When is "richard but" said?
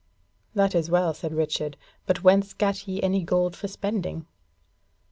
1.31-2.23